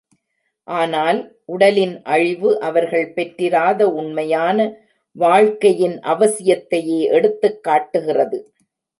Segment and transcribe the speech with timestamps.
[0.67, 1.37] ஆனால்,
[1.45, 4.77] உடலின் அழிவு அவர்கள் பெற்றிராத உண்மையான
[5.11, 8.53] வாழ்க்கையின் அவசியத்தையே எடுத்துக் காட்டுகிறது.